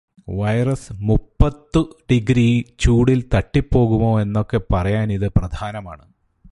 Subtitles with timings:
[0.31, 2.47] virus മുപ്പത്തു degree
[2.79, 6.05] ചൂടില് തട്ടി പോകുമോ എന്നൊക്കെ പറയാൻ ഇത് പ്രധാനമാണ്